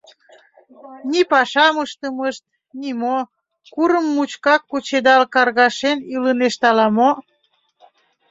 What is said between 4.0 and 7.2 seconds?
мучкак кучедал-каргашен илынешт ала-мо?